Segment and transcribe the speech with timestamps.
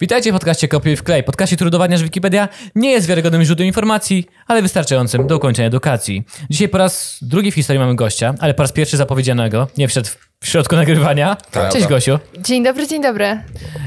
[0.00, 1.24] Witajcie w podcaście Kopiuj w klej.
[1.24, 6.24] Podcaście, który udowadnia, że Wikipedia nie jest wiarygodnym źródłem informacji, ale wystarczającym do ukończenia edukacji.
[6.50, 9.68] Dzisiaj po raz drugi w historii mamy gościa, ale po raz pierwszy zapowiedzianego.
[9.78, 10.08] Nie wszedł
[10.40, 11.36] w środku nagrywania.
[11.52, 11.72] Prawda.
[11.72, 12.18] Cześć Gosiu.
[12.38, 13.24] Dzień dobry, dzień dobry.
[13.24, 13.38] E,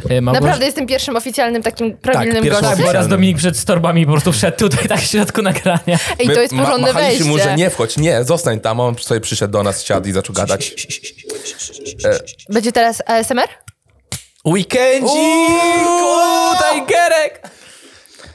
[0.10, 2.86] Małgorzata- Naprawdę jestem pierwszym oficjalnym takim prawilnym pierwszym gościem.
[2.86, 6.00] Tak, raz Dominik przed torbami po prostu wszedł tutaj tak w środku nagrania.
[6.20, 7.30] Ej, to jest ma- porządne machaliśmy wejście.
[7.30, 8.80] mu, że nie wchodź, nie, zostań tam.
[8.80, 10.73] On sobie przyszedł do nas, siadł i zaczął gadać.
[12.50, 13.48] Będzie teraz ASMR?
[14.54, 15.09] Weekendzik!
[15.09, 17.49] Uuu, Tigerek!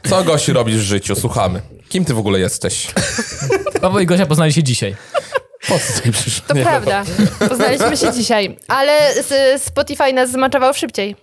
[0.09, 1.17] Co gości robisz w życiu?
[1.17, 1.61] Słuchamy.
[1.89, 2.87] Kim ty w ogóle jesteś?
[3.81, 4.97] Paweł i Gosia poznali się dzisiaj.
[5.69, 6.47] Po co tutaj przyszedł?
[6.49, 7.05] To prawda.
[7.49, 8.57] Poznaliśmy się dzisiaj.
[8.69, 11.17] Ale s- Spotify nas zmaczował szybciej.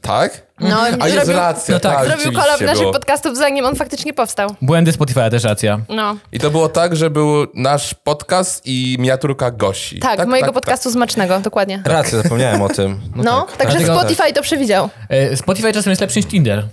[0.00, 0.42] Tak?
[0.60, 2.92] No, A jest zrobił, racja, no tak, tak, zrobił kolab naszych było.
[2.92, 4.54] podcastów, zanim on faktycznie powstał.
[4.62, 5.80] Błędy Spotify'a też racja.
[5.88, 6.16] No.
[6.32, 9.98] I to było tak, że był nasz podcast i miniaturka Gosi.
[9.98, 11.82] Tak, mojego podcastu smacznego, dokładnie.
[11.84, 13.00] Racja, zapomniałem o tym.
[13.16, 13.56] No, No, tak.
[13.56, 14.88] także Spotify to przewidział.
[15.08, 16.64] E, Spotify czasem jest lepszy niż Tinder.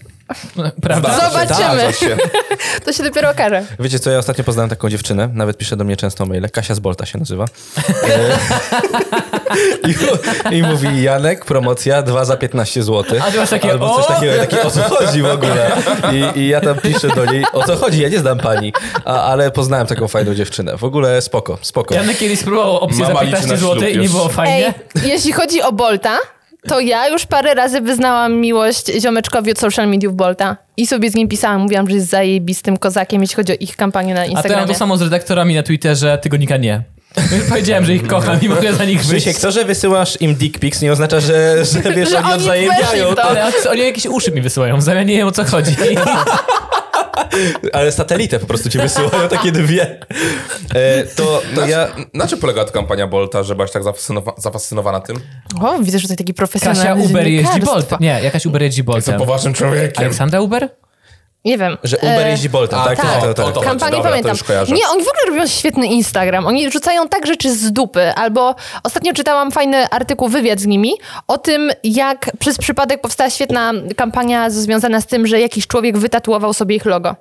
[0.81, 1.29] Prawda?
[1.29, 1.93] Zobaczymy.
[1.93, 2.17] się.
[2.85, 3.65] To się dopiero okaże.
[3.79, 6.79] Wiecie co, ja ostatnio poznałem taką dziewczynę, nawet pisze do mnie często maile, Kasia z
[6.79, 7.45] Bolta się nazywa.
[8.03, 8.37] E,
[10.51, 13.19] I, I mówi, Janek, promocja 2 za 15 zł.
[13.27, 15.71] A ty masz takie, Albo coś takiego, takie, o co chodzi w ogóle?
[16.11, 18.73] I, I ja tam piszę do niej, o co chodzi, ja nie znam pani.
[19.05, 20.77] A, ale poznałem taką fajną dziewczynę.
[20.77, 21.95] W ogóle spoko, spoko.
[21.95, 24.73] Janek kiedyś spróbował opcję Mama za liczy 15 na zł i nie było fajnie.
[25.03, 26.17] Ej, jeśli chodzi o Bolta,
[26.67, 30.57] to ja już parę razy wyznałam miłość ziomeczkowi od social mediów Bolta.
[30.77, 34.13] I sobie z nim pisałam, mówiłam, że jest zajebistym kozakiem, jeśli chodzi o ich kampanię
[34.13, 34.67] na A to ja mam Instagramie.
[34.67, 36.81] to samo z redaktorami na Twitterze, tygodnika nie.
[37.49, 39.25] Powiedziałem, że ich kocham i mogę za nich wyjść.
[39.25, 43.15] Krzysiek, to, że wysyłasz im dick pics nie oznacza, że, że wiesz, Że oni odwzajemniają.
[43.15, 43.23] to.
[43.23, 45.75] Ale oni jakieś uszy mi wysyłają, w zamian nie wiem o co chodzi.
[47.73, 49.99] Ale satelitę po prostu ci wysyłają, takie dwie.
[50.75, 51.87] E, to, to ja...
[52.13, 55.19] Na czym polega ta kampania Bolta, że byłaś tak zafascynowa- zafascynowana tym?
[55.61, 57.89] O, widzę, że to taki profesjonalny Kasia Uber jeździ dziennikarstwo.
[57.89, 58.01] Bolt.
[58.01, 59.17] Nie, jakaś Uber jeździ Jestem Boltem.
[59.19, 60.03] poważnym człowiekiem.
[60.05, 60.69] Aleksandra Uber?
[61.45, 61.77] Nie wiem.
[61.83, 62.97] Że Uber E, jeździ Boltem, tak?
[63.01, 63.51] tak, To, to, to- to.
[63.51, 64.75] to- Kampanię dobra, to pamiętam.
[64.75, 66.45] Nie, oni w ogóle robią świetny Instagram.
[66.45, 68.13] Oni rzucają tak rzeczy z dupy.
[68.15, 70.93] Albo ostatnio czytałam fajny artykuł, wywiad z nimi
[71.27, 76.53] o tym, jak przez przypadek powstała świetna kampania związana z tym, że jakiś człowiek wytatuował
[76.53, 77.15] sobie ich logo.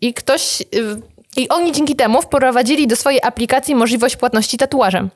[0.00, 0.60] I ktoś...
[0.60, 0.66] y,
[1.36, 5.10] I oni dzięki temu wprowadzili do swojej aplikacji możliwość płatności tatuażem.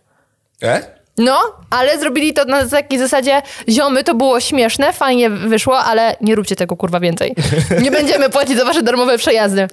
[0.62, 0.82] E?
[1.18, 1.38] No,
[1.70, 6.56] ale zrobili to na takiej zasadzie, ziomy, to było śmieszne, fajnie wyszło, ale nie róbcie
[6.56, 7.34] tego kurwa więcej.
[7.82, 9.68] Nie będziemy płacić za wasze darmowe przejazdy.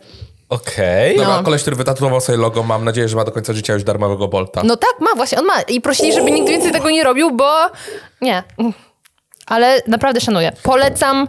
[0.49, 1.17] Okej.
[1.17, 1.43] Dobra, No.
[1.43, 4.61] koleś, który wytatuował sobie logo, mam nadzieję, że ma do końca życia już darmowego Bolta.
[4.63, 5.61] No tak, ma właśnie, on ma.
[5.61, 7.51] I prosili, żeby nikt więcej tego nie robił, bo
[8.21, 8.43] nie.
[9.45, 10.51] Ale naprawdę szanuję.
[10.63, 11.27] Polecam.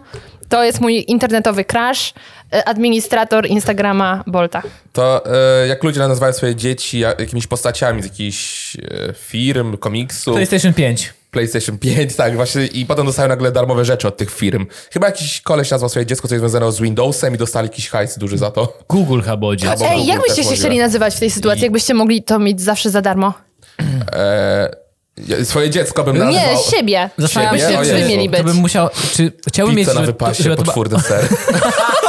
[0.48, 2.14] To jest mój internetowy crash.
[2.52, 4.62] E, Administrator Instagrama Bolta.
[4.92, 5.22] To
[5.62, 8.80] e, jak ludzie nazywają swoje dzieci ja- jakimiś postaciami z jakichś e,
[9.14, 11.14] firm, komiksu, PlayStation 5.
[11.30, 14.66] PlayStation 5, tak, właśnie i potem dostają nagle darmowe rzeczy od tych firm.
[14.92, 18.38] Chyba jakiś koleś nazwał swoje dziecko coś związane z Windowsem i dostali jakiś hajs duży
[18.38, 18.78] za to.
[18.88, 19.66] Google Habodzi.
[19.68, 21.62] Albo Ej, Google jak byście się chcieli nazywać w tej sytuacji?
[21.62, 23.32] Jakbyście mogli to mieć zawsze za darmo?
[24.12, 26.34] E, swoje dziecko bym nazwał...
[26.54, 27.10] Nie, siebie.
[27.18, 28.38] Zastanawiam się, mieli być.
[28.38, 29.86] To bym musiał, czy chciałbym mieć...
[29.88, 31.28] Pizza na żeby- wypasie, żeby potwórny ser.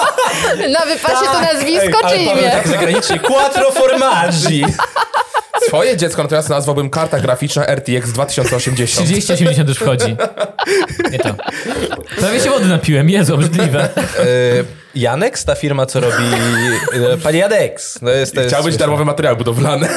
[0.79, 2.51] Na wypasie to nazwisko czy ale powiem imię?
[2.51, 4.65] tak zagranicznie, quattro formaggi.
[5.67, 9.07] Swoje dziecko natomiast nazwałbym karta graficzna RTX 2080.
[9.07, 10.15] 3080 już wchodzi.
[11.11, 11.29] Nie to.
[12.19, 13.83] Prawie się wody napiłem, Jezu, obrzydliwe.
[13.83, 16.23] E, Janex, ta firma, co robi...
[17.13, 17.99] E, Pani Janex.
[17.99, 18.79] To jest, to jest Chciał być śmieszne.
[18.79, 19.87] darmowy materiał budowlany.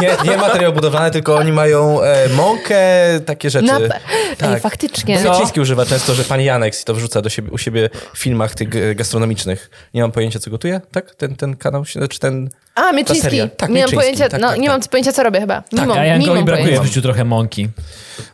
[0.00, 2.80] Nie, nie materiał budowlany, tylko oni mają e, mąkę,
[3.26, 3.66] takie rzeczy.
[3.66, 3.80] Na...
[3.88, 4.00] Tak.
[4.42, 5.18] Ej, faktycznie.
[5.24, 8.18] Bo Wieciński używa często, że pani Janex i to wrzuca do siebie, u siebie w
[8.18, 9.70] filmach tych e, gastronomicznych.
[9.94, 11.14] Nie mam pojęcia, co gotuje, tak?
[11.14, 12.50] Ten, ten kanał, się- czy ten...
[12.74, 13.40] A, Mieczyński.
[13.56, 14.80] Tak, nie mam pojęcia, Tak, no, tak, nie tak.
[14.80, 15.62] mam pojęcia, co robię chyba.
[15.62, 17.68] Tak, Mimo, a Jankowi mimo brakuje w życiu trochę mąki.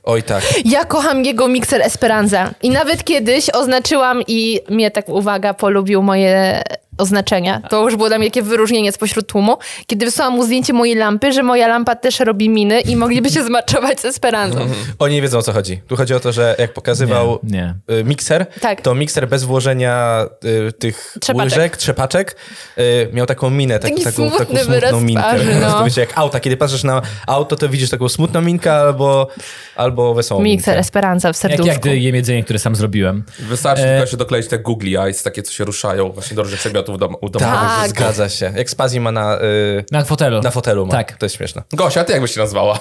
[0.04, 0.42] Oj tak.
[0.64, 2.50] Ja kocham jego mikser Esperanza.
[2.62, 6.62] I nawet kiedyś oznaczyłam i mnie tak, uwaga, polubił moje
[6.98, 7.60] oznaczenia.
[7.70, 11.32] To już było dla mnie takie wyróżnienie spośród tłumu, kiedy wysłałam mu zdjęcie mojej lampy,
[11.32, 14.58] że moja lampa też robi miny i mogliby się zmaczować z Esperanzą.
[14.98, 15.80] Oni nie wiedzą, o co chodzi.
[15.88, 18.80] Tu chodzi o to, że jak pokazywał Nie, y, mikser, Tak.
[18.80, 20.24] to mikser bez włożenia
[20.68, 21.52] y, tych Trzepaczek.
[21.58, 22.36] łyżek, trzepaczek,
[22.78, 25.22] y, miał taką minę, tak, Taki taką, smutny taką smutną wyraz minkę.
[25.22, 25.84] twarzy, no.
[25.84, 29.28] Wiecie, jak auta, kiedy patrzysz na auto, to widzisz taką smutną minkę albo,
[29.76, 30.80] albo wesołą Mikser minkę.
[30.80, 31.66] Esperanza w Jak, serduszku.
[31.66, 33.24] jak gdy jem jedzenie, które sam zrobiłem.
[33.38, 36.60] Wystarczy E, tylko się dokleić te googly eyes, takie co się ruszają właśnie do różnych
[36.60, 37.60] przedmiotów dom, u domowych.
[37.80, 37.88] Tak.
[37.88, 38.52] Zgadza się.
[38.56, 40.40] Jak Spazi ma na, y, Na fotelu.
[40.42, 40.86] na fotelu.
[40.86, 40.92] Ma.
[40.92, 41.12] Tak.
[41.16, 41.62] To jest śmieszne.
[41.72, 42.78] Gosia, ty jak byś się nazwała?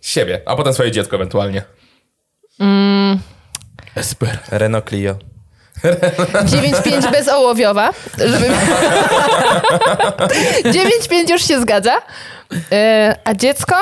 [0.00, 1.62] Siebie, a potem swoje dziecko ewentualnie.
[3.96, 4.38] Esper.
[4.50, 5.16] Renault Clio.
[5.84, 7.90] 9,5 bezołowiowa.
[8.18, 8.48] Żeby...
[10.64, 11.92] 9,5 już się zgadza.
[12.72, 13.74] E, a dziecko?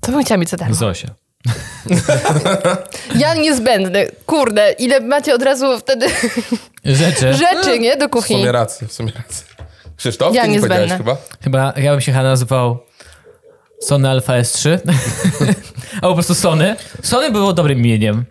[0.00, 0.74] To bym chciała mieć co darmo.
[0.74, 1.08] Zosia.
[3.14, 4.06] Ja niezbędny.
[4.26, 6.06] Kurde, ile macie od razu wtedy
[6.84, 7.34] Rzeczy.
[7.34, 7.96] rzeczy, nie?
[7.96, 8.52] Do W sumie kuchni.
[8.52, 9.46] rację, w sumie rację.
[9.96, 11.16] Krzysztof, Ja ty nie powiedziałeś chyba?
[11.44, 12.78] Chyba ja bym się chyba nazywał
[13.80, 14.78] Sony Alpha S3.
[15.94, 16.76] Albo po prostu Sony.
[17.02, 18.24] Sony było dobrym imieniem.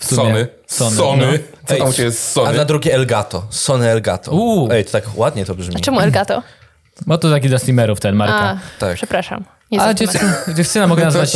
[0.00, 0.48] Sony.
[0.66, 0.96] Sony.
[0.96, 1.26] Sony.
[1.26, 1.38] no.
[1.66, 2.56] Co Ej, tam ciebie jest A Sony?
[2.58, 3.46] na drugie Elgato.
[3.50, 4.30] Sony Elgato.
[4.32, 4.68] Uuu.
[4.72, 5.80] Ej, to tak ładnie to brzmi.
[5.80, 6.42] Czemu Elgato?
[7.06, 8.34] Bo to taki dla streamerów ten marka.
[8.44, 8.94] A, Tak.
[8.96, 9.44] przepraszam.
[9.70, 11.32] Nie Ale dziewczyna, dziewczyna mogę nazwać...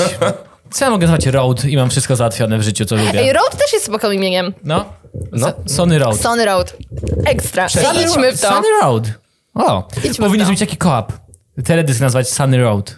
[0.68, 3.18] Dziewczyna mogę nazwać Road i mam wszystko załatwione w życiu, co lubię.
[3.20, 4.54] Ej, Road też jest spokojnym imieniem.
[4.64, 4.84] No.
[5.32, 5.52] No.
[5.66, 6.20] Sony Road.
[6.20, 6.76] Sony Road.
[7.26, 7.66] Ekstra.
[8.04, 8.48] Idźmy w to.
[8.48, 9.04] Sunny Road.
[9.54, 11.12] O, Idźmy powinien być taki koop.
[11.64, 12.96] Teledysk nazwać Sunny Road.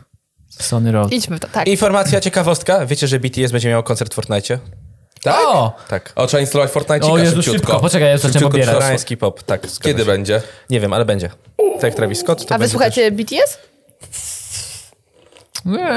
[0.60, 1.12] Sunny Road.
[1.12, 1.68] Idźmy w to, tak.
[1.68, 2.86] Informacja, ciekawostka.
[2.86, 4.58] Wiecie, że BTS będzie miał koncert w Fortnite?
[5.22, 5.36] Tak?
[5.46, 5.72] O!
[5.88, 6.12] Tak.
[6.16, 7.58] O, trzeba instalować Fortnite O Jezu, szybciutko.
[7.58, 7.80] szybko.
[7.80, 8.68] Poczekaj, ja zacząłem Szybciutko pobierać.
[8.68, 9.60] trzeba- Koreański pop, tak.
[9.66, 10.06] zgadza Kiedy się.
[10.06, 10.42] będzie?
[10.70, 11.28] Nie wiem, ale będzie.
[11.74, 13.58] Tak jak Travis Scott, to A wy będzie słuchacie BTS?
[14.00, 14.29] Też...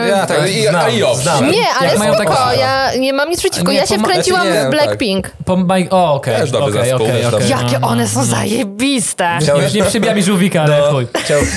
[0.08, 1.22] Ja tak Ale i- znam, i owszem.
[1.24, 1.52] znam.
[1.52, 3.72] Nie, ale Jak mają spoko, tak- ja nie mam nic przeciwko.
[3.72, 5.32] Nie, Ja się wkręciłam nie, w Blackpink.
[5.46, 5.58] Po.
[5.90, 6.36] O, okej.
[6.38, 7.24] Też dobry okej, zespół, okej.
[7.24, 7.48] dobry.
[7.48, 9.38] Jakie one są zajebiste.
[9.42, 9.64] Chciałeś...
[9.64, 11.08] Już nie przybija mi żółwika, ale No, chuj.
[11.24, 11.40] chciał...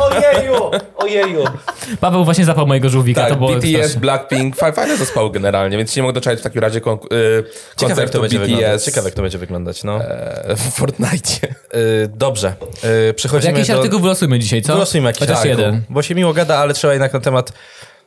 [0.00, 0.70] Ojeju!
[0.96, 1.44] Ojeju!
[2.00, 4.00] Paweł właśnie zapał mojego żółwika, Tak, to było BTS, straszne.
[4.00, 7.42] Blackpink, fa- fajne zespoły generalnie, więc nie mogę doczekać w takim razie kon- y, Ciekawe,
[7.70, 8.70] jak koncertu to będzie wyglądać.
[8.70, 10.04] BTS Ciekawe, jak to będzie wyglądać, no.
[10.04, 11.46] e, w Fortnite.
[11.74, 12.54] Y, dobrze.
[13.10, 13.76] Y, przechodzimy Jakiś do...
[13.76, 14.72] artykuł wylosujmy dzisiaj, co?
[14.72, 15.82] Wylosujmy jakiś Chociaż artykuł, jeden.
[15.88, 17.52] Bo się miło gada, ale trzeba jednak na temat...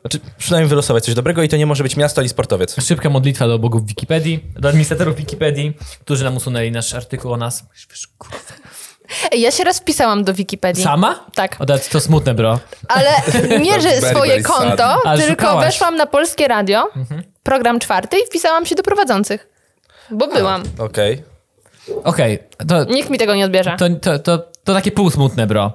[0.01, 2.85] Znaczy, przynajmniej wylosować coś dobrego i to nie może być miasto ani sportowiec.
[2.85, 7.63] Szybka modlitwa do bogów Wikipedii, do administratorów Wikipedii, którzy nam usunęli nasz artykuł o nas.
[7.63, 8.82] Ej,
[9.37, 10.83] Ja się raz wpisałam do Wikipedii.
[10.83, 11.25] Sama?
[11.35, 11.55] Tak.
[11.59, 12.59] O, to, smutne, bro.
[12.87, 13.09] Ale
[13.65, 15.65] nie, że Very, swoje very konto, tylko szukałaś.
[15.65, 16.83] weszłam na Polskie Radio,
[17.43, 19.47] program czwarty i wpisałam się do prowadzących.
[20.11, 20.63] Bo byłam.
[20.79, 21.23] Okej.
[22.03, 23.75] Okej, to, Nikt mi tego nie odbierze.
[23.79, 25.71] to, to, to, to takie półsmutne, bro.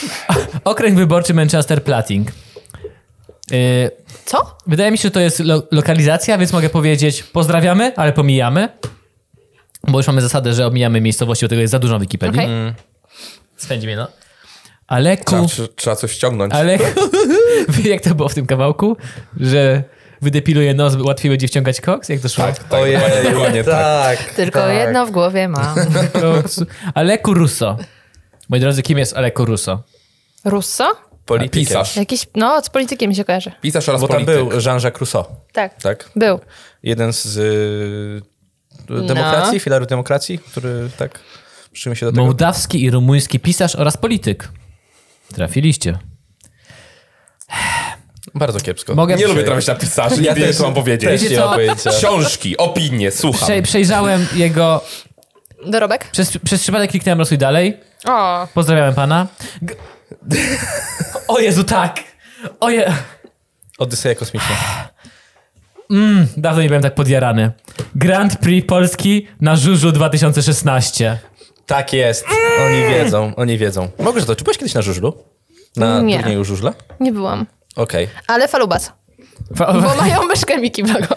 [0.64, 2.28] Okręg wyborczy Manchester Plating.
[3.50, 3.90] Yy,
[4.24, 4.56] Co?
[4.66, 8.68] wydaje mi się, że to jest lo- lokalizacja, więc mogę powiedzieć pozdrawiamy, ale pomijamy.
[9.88, 12.40] Bo już mamy zasadę, że omijamy miejscowości, bo tego jest za dużo w Wikipedii.
[13.56, 14.08] Spędzi mnie, no.
[14.86, 15.24] Ale ku...
[15.24, 16.52] Trzeba, tr- trzeba coś ściągnąć.
[16.54, 16.78] Ale
[17.68, 18.96] wie, jak to było w tym kawałku?
[19.40, 19.82] Że
[20.22, 22.08] wydepiluję nos, łatwiej będzie wciągać koks?
[22.08, 22.44] Jak to szło?
[22.44, 24.18] Tak, tak, dokładnie, dokładnie tak.
[24.18, 24.34] tak.
[24.34, 24.74] Tylko tak.
[24.74, 25.76] jedno w głowie mam.
[26.94, 27.76] Aleku Russo.
[28.48, 29.82] Moi drodzy, kim jest Aleku Russo?
[30.44, 30.96] Russo?
[31.26, 31.66] Politykiem.
[31.66, 31.96] Pisarz.
[31.96, 33.52] Jakiś, no, z politykiem się kojarzy.
[33.60, 34.34] Pisarz oraz Bo tam polityk.
[34.48, 35.82] był Jean-Jacques Rousseau, Tak.
[35.82, 36.10] tak?
[36.16, 36.40] Był.
[36.82, 37.38] Jeden z
[38.90, 41.20] y, demokracji, filaru demokracji, który tak
[41.72, 42.24] przyczynił się do tego.
[42.24, 44.48] Mołdawski i rumuński pisarz oraz polityk.
[45.34, 45.98] Trafiliście.
[48.34, 48.94] Bardzo kiepsko.
[48.94, 51.10] Mogę Nie lubię trafić na pisarzy, Ja nie wiem, co mam powiedzieć.
[51.10, 51.36] też Wiecie
[51.66, 51.90] nie co?
[51.90, 53.48] Książki, opinie, słucham.
[53.48, 54.84] Prze- przejrzałem jego...
[55.66, 56.10] Dorobek?
[56.10, 57.80] Przez, przez przypadek kliknąłem losuj dalej.
[58.04, 58.48] O.
[58.54, 59.26] Pozdrawiam pana.
[59.62, 59.76] G-
[61.28, 62.00] o Jezu, tak.
[62.60, 62.92] O je...
[63.78, 64.56] Odyseja kosmiczna.
[66.36, 67.52] Dawno nie byłem tak podjarany.
[67.94, 71.18] Grand Prix Polski na Żużu 2016.
[71.66, 72.24] Tak jest.
[72.66, 73.88] Oni wiedzą, oni wiedzą.
[73.98, 74.36] Mogę, że to.
[74.36, 75.12] Czy byłeś kiedyś na żużlu?
[75.76, 76.18] Na Nie.
[76.18, 76.72] turnieju żużla?
[77.00, 77.46] Nie byłam.
[77.76, 78.08] Okej.
[78.26, 78.92] Ale falubas.
[79.56, 81.14] Fa- Bo mają myszkę Miki w logo.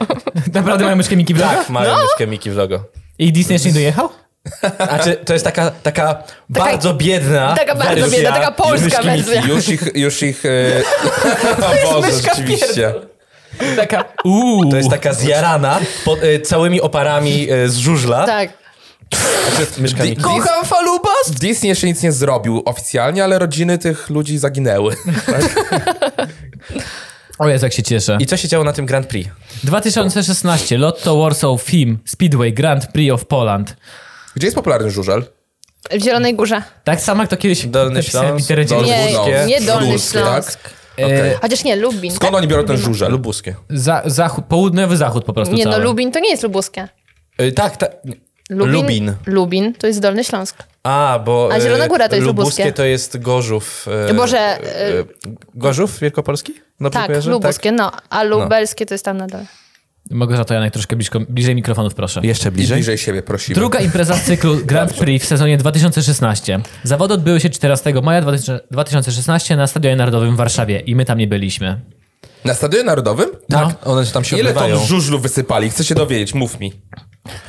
[0.54, 1.56] Naprawdę mają myszkę Miki Vloga?
[1.56, 2.84] Tak, mają myszkę Miki w logo.
[3.20, 4.10] I Disney jeszcze nie dojechał?
[4.90, 9.42] Znaczy, to jest taka, taka, bardzo biedna taka bardzo wersja biedna, taka polska myszki wersja.
[9.42, 9.50] Miki.
[9.54, 10.44] Już ich, już ich...
[10.46, 10.50] E...
[11.88, 12.94] o Boże, myszka rzeczywiście.
[13.76, 14.70] Taka, uuu.
[14.72, 18.26] To jest taka zjarana pod, y, całymi oparami y, z żużla.
[18.26, 18.50] Tak.
[19.78, 20.16] Znaczy, Di-.
[20.16, 21.32] Kocham falubas!
[21.40, 24.96] Disney jeszcze nic nie zrobił oficjalnie, ale rodziny tych ludzi zaginęły.
[27.40, 28.18] O Jezu, jak się cieszę.
[28.20, 29.30] I co się działo na tym Grand Prix?
[29.64, 33.76] 2016 Lotto Warsaw Film Speedway Grand Prix of Poland.
[34.36, 35.26] Gdzie jest popularny żużel?
[35.92, 36.64] W Zielonej Górze.
[36.84, 38.76] Tak samo jak to kiedyś Dolny napisałem w Śląsk, internecie.
[38.76, 40.60] Dolny Nie, Śląsk, nie Dolny Śląskie, Śląsk.
[41.02, 41.12] Tak?
[41.12, 41.36] E, Okej.
[41.42, 42.12] Chociaż nie, Lubin.
[42.12, 42.38] Skąd tak?
[42.38, 43.12] oni biorą ten żużel?
[43.12, 43.56] Lubuskie.
[43.70, 45.84] za, zachód, południowy zachód po prostu Nie, no cały.
[45.84, 46.88] Lubin to nie jest lubuskie.
[47.42, 47.92] Y, tak, tak.
[48.50, 49.14] Lubin, Lubin.
[49.26, 50.58] Lubin to jest Dolny Śląsk.
[50.84, 51.50] A, bo...
[51.54, 52.74] A y, Zielona Góra to jest Lubuskie lubuskie.
[52.78, 53.86] to jest Gorzów.
[54.10, 54.58] y, Boże,
[55.54, 56.54] Gorzów Wielkopolski?
[56.80, 57.32] Dobrze Tak, kojarzę?
[57.32, 57.92] lubuskie, no.
[58.10, 59.46] A lubelskie to jest tam na dole.
[60.10, 62.22] Mogę za to Janek troszkę blisko, bliżej mikrofonów, proszę.
[62.24, 62.78] Jeszcze I bliżej?
[62.78, 63.56] bliżej siebie prosimy.
[63.56, 66.60] Druga impreza z cyklu Grand Prix w sezonie 2016.
[66.84, 71.18] Zawody odbyły się 14 maja 2000 2016 na Stadionie Narodowym w Warszawie i my tam
[71.18, 71.80] nie byliśmy.
[72.46, 73.30] Na Stadionie Narodowym?
[73.50, 74.78] Tak, one tam się Ile odbywają.
[74.78, 75.70] ton żużlu wysypali?
[75.70, 76.74] Chcę się dowiedzieć, mów mi.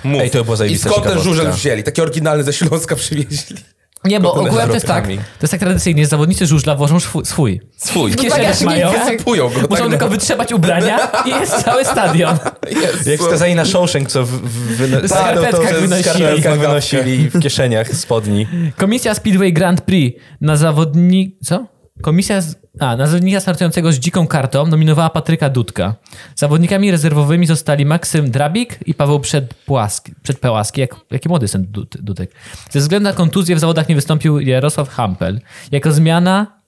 [0.04, 0.20] Mów.
[0.22, 1.82] Ej, to było I skąd ten żużel wzięli?
[1.82, 3.56] Taki oryginalny ze Śląska przywieźli.
[4.04, 7.60] Nie, bo ogółem to jest tak, to jest tak tradycyjnie, zawodnicy żużla włożą swój.
[7.76, 8.10] swój.
[8.12, 9.54] W kieszeniach mają, Wysypują go.
[9.60, 12.38] muszą tak tylko na- wytrzebać ubrania i jest cały stadion.
[12.82, 13.10] Jezu.
[13.10, 16.02] Jak skazani na Shawshank, co w, w, W skarpetkach w wynosili.
[16.14, 18.46] skarpetkach wynosili w kieszeniach spodni.
[18.76, 21.36] Komisja Speedway Grand Prix na zawodni...
[21.44, 21.66] Co?
[22.00, 22.40] Komisja...
[22.40, 22.54] Z...
[22.80, 25.94] A, nazewnika startującego z dziką kartą nominowała Patryka Dudka.
[26.34, 30.14] Zawodnikami rezerwowymi zostali Maksym Drabik i Paweł Przedpłaski.
[30.22, 30.80] Przedpełaski.
[30.80, 32.30] Jak, jaki młody jest ten Dud- Dudek.
[32.70, 35.40] Ze względu na kontuzję w zawodach nie wystąpił Jarosław Hampel.
[35.72, 36.60] Jako zmiana...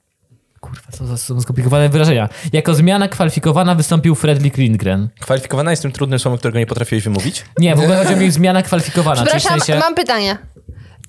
[0.61, 2.29] Kurwa, co za są skomplikowane wyrażenia.
[2.53, 5.09] Jako zmiana kwalifikowana wystąpił Fredrik Lindgren.
[5.21, 7.45] Kwalifikowana jest tym trudnym słowem, którego nie potrafiłeś wymówić?
[7.59, 9.17] Nie, w ogóle chodzi o zmiana kwalifikowana.
[9.17, 9.81] czyli w Przepraszam, sensie...
[9.81, 10.39] mam pytanie.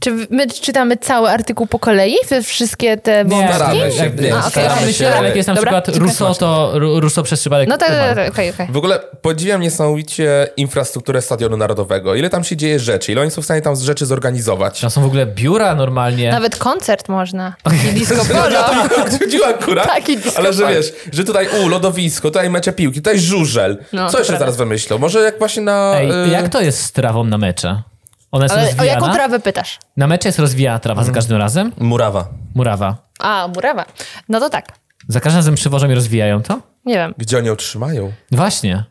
[0.03, 2.15] Czy my czytamy cały artykuł po kolei?
[2.43, 3.53] Wszystkie te Nie, wątki?
[3.55, 5.97] staramy się, nie, A, okej, staramy się, ale jak jest na Dobra, przykład.
[6.07, 8.67] Russo, to Russo przez przypadek No tak, tak, tak, okej, okej.
[8.69, 12.15] W ogóle podziwiam niesamowicie infrastrukturę Stadionu Narodowego.
[12.15, 14.81] Ile tam się dzieje rzeczy, ile oni są w stanie tam rzeczy zorganizować.
[14.81, 16.31] Tam są w ogóle biura normalnie.
[16.31, 17.53] Nawet koncert można.
[17.63, 18.63] Taki disco polo.
[19.19, 19.87] Chodziło akurat.
[19.87, 23.77] Taki disco Ale że wiesz, że tutaj u, lodowisko, tutaj mecze piłki, tutaj żużel.
[23.93, 24.45] No, Co to jeszcze prawda.
[24.45, 24.97] zaraz wymyślą?
[24.97, 25.93] Może jak właśnie na...
[25.95, 27.81] Ej, y, jak to jest z trawą na mecze?
[28.33, 28.93] Ona jest Ale o rozwijana?
[29.01, 29.79] jaką trawę pytasz?
[29.97, 31.71] Na mecze jest rozwijana trawa za każdym razem?
[31.79, 32.27] Murawa.
[32.55, 32.97] Murawa.
[33.19, 33.85] A, murawa.
[34.29, 34.65] No to tak.
[35.07, 36.59] Za każdym razem przywożą i rozwijają to?
[36.85, 37.13] Nie wiem.
[37.17, 38.11] Gdzie oni ją trzymają?
[38.31, 38.83] Właśnie.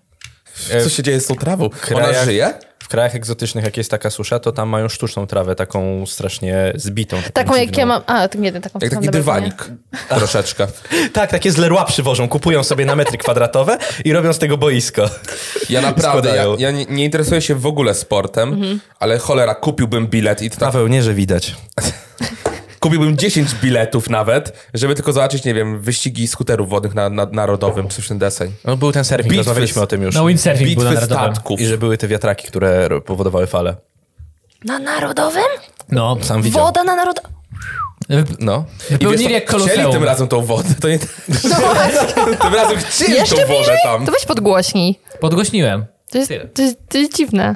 [0.85, 1.65] Co się dzieje z tą trawą?
[1.65, 2.55] Ona krajach- żyje?
[2.93, 7.17] W krajach egzotycznych, jak jest taka susza, to tam mają sztuczną trawę, taką strasznie zbitą.
[7.33, 7.79] Taką jak dziwną.
[7.81, 8.03] ja mam...
[8.07, 9.71] A, to nie, taką Jak taki dywanik.
[10.19, 10.67] Troszeczkę.
[11.13, 15.11] Tak, takie z Leroy przywożą, kupują sobie na metry kwadratowe i robią z tego boisko.
[15.71, 18.81] Ja naprawdę, ja, ja nie, nie interesuję się w ogóle sportem, Mhm.
[18.99, 21.57] ale cholera, kupiłbym bilet i to tak, Paweł, nie, że widać.
[22.83, 27.89] Kupiłbym 10 biletów nawet, żeby tylko zobaczyć, nie wiem, wyścigi skuterów wodnych na, na narodowym,
[27.89, 28.53] coś w ten deseń.
[28.65, 30.15] No, był ten surfing, Bitwy rozmawialiśmy o tym już.
[30.15, 31.33] No windsurfing był na narodowym.
[31.35, 31.61] statków.
[31.61, 33.77] I że były te wiatraki, które powodowały fale.
[34.65, 35.43] Na narodowym?
[35.89, 36.17] No.
[36.21, 36.65] Sam widział.
[36.65, 37.33] Woda na narodowym.
[38.41, 38.65] No.
[38.91, 39.31] Wypełnili co?
[39.31, 39.93] jak Chcieli koloseum.
[39.93, 40.99] tym razem tą wodę, to nie...
[41.51, 42.37] No właśnie.
[42.43, 43.77] tym razem chcieli Jeszcze tą wodę bliżej?
[43.85, 44.07] tam.
[44.07, 44.99] To weź podgłośnij.
[45.21, 45.85] Podgłośniłem.
[46.11, 47.55] To jest, to jest, to jest dziwne.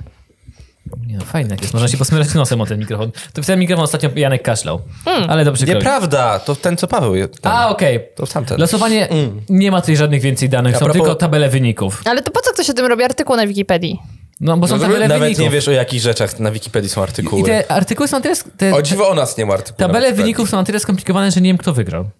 [1.06, 1.72] Nie no, fajne jest.
[1.74, 3.10] Można się posmyrać nosem o ten mikrofon.
[3.32, 4.80] To w ten mikrofon ostatnio Janek kaszlał.
[5.28, 5.66] Ale dobrze.
[5.66, 7.52] Nieprawda, to ten, co Paweł tam.
[7.56, 8.00] A, okej.
[8.16, 8.60] To tamten.
[8.60, 9.08] Losowanie,
[9.48, 12.02] nie ma tutaj żadnych więcej danych, A są propos- tylko tabele wyników.
[12.04, 13.98] Ale to po co ktoś o tym robi artykuł na Wikipedii?
[14.40, 15.42] No bo są No, tabele Nawet wyników.
[15.44, 17.42] nie wiesz, o jakich rzeczach na Wikipedii są artykuły.
[17.42, 18.34] I te artykuły są na tyle...
[18.56, 19.78] Te, O dziwo o nas nie ma artykułu.
[19.88, 22.10] tabele wyników są na tyle skomplikowane, że nie wiem kto wygrał.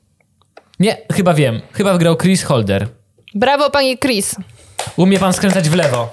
[0.81, 1.61] Nie, chyba wiem.
[1.73, 2.89] Chyba wygrał Chris Holder.
[3.35, 4.37] Brawo, panie Chris.
[4.97, 6.13] Umie pan skręcać w lewo.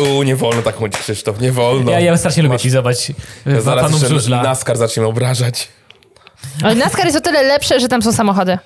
[0.00, 1.90] U, nie wolno tak mówić, Krzysztof, nie wolno.
[1.90, 3.12] Ja, ja strasznie lubię teasować
[3.46, 4.42] e, Zaraz panów żużla.
[4.42, 5.68] NASCAR zaczniemy obrażać.
[6.62, 8.58] Ale NASCAR jest o tyle lepsze, że tam są samochody.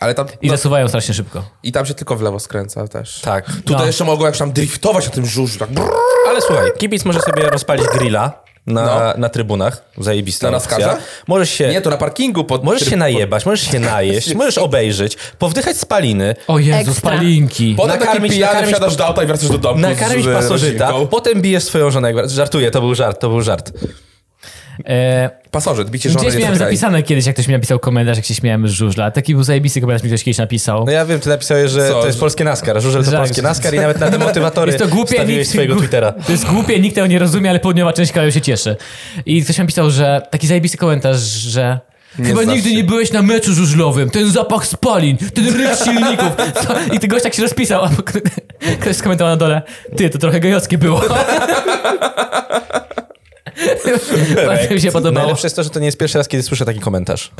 [0.00, 1.44] Ale tam, I no, zasuwają strasznie szybko.
[1.62, 3.20] I tam się tylko w lewo skręca też.
[3.20, 3.46] Tak.
[3.46, 3.86] Tutaj No.
[3.86, 5.58] jeszcze mogą jak tam driftować na tym żużlu.
[5.66, 5.68] Tak.
[6.28, 8.84] Ale słuchaj, kibic może sobie rozpalić grilla na,
[9.14, 9.20] No.
[9.20, 9.84] na trybunach.
[9.98, 10.96] Zajebista Na opcja.
[11.26, 11.68] Możesz się...
[11.68, 12.64] Nie, to na parkingu pod...
[12.64, 16.94] Możesz tryb- się najebać, możesz się najeść, możesz obejrzeć, powdychać spaliny, O Jezu, Ekstra.
[16.94, 17.74] spalinki.
[17.76, 21.40] Potem taki nakarmić- pijany nakarmić- wsiadasz do auta i wracasz do domu nakarmić pasożyta, potem
[21.42, 22.12] bijesz swoją żonę.
[22.28, 23.72] Żartuję, to był żart, to był żart.
[24.86, 26.66] E, Pasożyt, bicie żony gdzieś miałem okej.
[26.66, 29.10] zapisane kiedyś, jak ktoś mi napisał komentarz, jak się śmiałem z żużla.
[29.10, 30.84] Taki był zajebisty komentarz, mi ktoś kiedyś napisał.
[30.84, 32.00] No ja wiem, ty napisałeś, że Co?
[32.00, 34.90] to jest polskie NASCAR, żużel to polskie NASCAR i nawet na te motywatory Jest to
[34.90, 36.12] głupie, nikt, swojego Twittera.
[36.12, 38.76] To jest głupie, nikt tego nie rozumie, ale południowa część kraju się cieszy.
[39.26, 41.78] I ktoś mi napisał, że taki zajebisty komentarz, że
[42.16, 42.76] chyba znasz nigdy się.
[42.76, 46.28] nie byłeś na meczu żużlowym, ten zapach spalin, ten ryk silników.
[46.66, 46.94] Co?
[46.94, 47.90] I ty gość tak się rozpisał, a
[48.80, 49.62] ktoś skomentował na dole,
[49.96, 51.02] ty, to trochę gejowskie było.
[54.46, 55.26] Bardzo mi się podobało.
[55.26, 57.30] Najlepsze jest to, że to nie jest pierwszy raz, kiedy słyszę taki komentarz.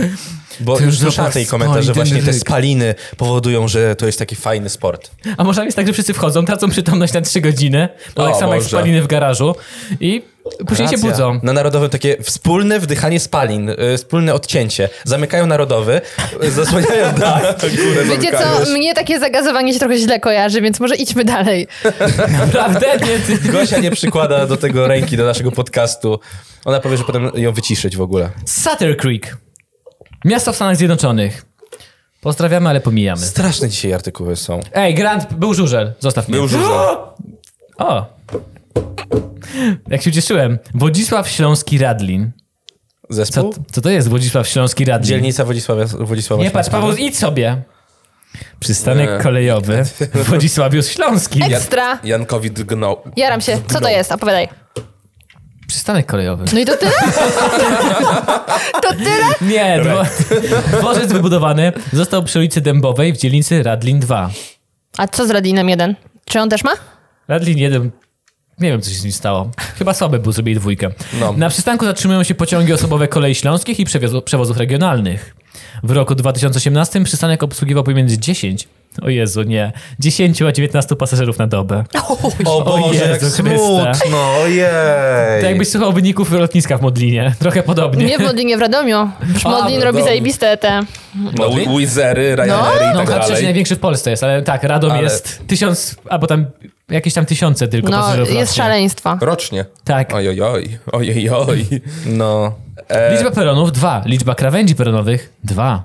[0.61, 4.37] Bo Ten już słyszałem taki komentarz, że właśnie te spaliny powodują, że to jest taki
[4.37, 5.11] fajny sport.
[5.37, 8.37] A może jest tak, że wszyscy wchodzą, tracą przytomność na trzy godziny, bo O, tak
[8.37, 9.54] samo jak spaliny w garażu
[10.00, 10.23] i
[10.66, 11.10] później się Racja.
[11.10, 11.40] budzą.
[11.42, 14.88] Na Narodowym takie wspólne wdychanie spalin, y, wspólne odcięcie.
[15.04, 16.00] Zamykają Narodowy,
[16.44, 17.42] y, zasłaniają dach.
[17.60, 21.66] Górę Wiecie co, mnie takie zagazowanie się trochę źle kojarzy, więc może idźmy dalej.
[22.46, 22.86] Naprawdę?
[23.06, 23.48] Nie, ty...
[23.52, 26.20] Gosia nie przykłada do tego ręki, do naszego podcastu.
[26.64, 28.30] Ona powie, że potem ją wyciszyć w ogóle.
[28.46, 29.36] Sutter Creek.
[30.24, 31.44] Miasto w Stanach Zjednoczonych.
[32.20, 33.20] Pozdrawiamy, ale pomijamy.
[33.22, 34.60] Straszne dzisiaj artykuły są.
[34.74, 35.92] Ej, Grant, był żużel.
[36.00, 36.38] Zostaw mnie.
[36.38, 36.70] Był żużel.
[37.78, 38.06] O!
[39.88, 40.58] Jak się ucieszyłem.
[40.75, 42.30] Wodzisław Śląski Radlin.
[43.08, 43.54] Co, Zespół?
[43.73, 45.08] co to jest Wodzisław Śląski Radlin?
[45.08, 47.62] Dzielnica Wodzisławia, Wodzisława Nie patrz, Paweł, idź sobie.
[48.61, 49.18] Przystanek Nie.
[49.18, 51.42] kolejowy w Wodzisławiu Śląskim.
[51.42, 51.99] Ekstra.
[52.04, 53.02] Jankowi drgnął.
[53.16, 53.58] Jaram się.
[53.68, 54.12] Co to jest?
[54.12, 54.49] Opowiadaj.
[55.68, 56.44] Przystanek kolejowy.
[56.52, 56.92] No i to tyle?
[58.82, 59.50] To tyle?
[59.52, 60.02] Nie, dwo...
[60.78, 64.30] dworzec wybudowany został przy ulicy Dębowej w dzielnicy Radlin 2.
[64.99, 65.94] A co z Radlinem 1?
[66.25, 66.70] Czy on też ma?
[67.28, 67.90] Radlin 1,
[68.60, 69.50] nie wiem co się z nim stało.
[69.78, 70.90] Chyba słaby był, zrobili dwójkę.
[71.20, 71.32] No.
[71.32, 75.34] Na przystanku zatrzymują się pociągi osobowe kolei śląskich i przewozu- przewozów regionalnych.
[75.82, 78.68] W roku 2018 przystanek obsługiwał pomiędzy 10
[79.02, 79.72] O Jezu, nie.
[79.98, 81.84] 10 a 19 pasażerów na dobę.
[82.46, 83.94] O Boże, jak Jezu Chryste.
[83.94, 85.40] smutno, ojej.
[85.40, 87.34] To jakbyś słuchał wyników lotniska w Modlinie.
[87.38, 88.04] Trochę podobnie.
[88.06, 88.96] Nie w Modlinie, w Radomiu.
[89.44, 90.80] A, Modlin robi zajebiste te...
[91.38, 93.44] No, Wi- Wizery, Ryanairy i No, tak chyba trzeci dalej.
[93.44, 96.46] największy w Polsce jest, ale tak, Radom Ale- jest tysiąc, albo tam
[96.90, 98.62] jakieś tam tysiące tylko No, pasażerów jest rocznie.
[98.64, 99.16] szaleństwo.
[99.21, 99.64] Rocznie.
[99.85, 100.14] Tak.
[100.14, 101.66] Oj, oj, oj, oj, oj.
[102.07, 102.54] No.
[103.12, 104.02] Liczba peronów dwa.
[104.07, 105.85] Liczba krawędzi peronowych dwa.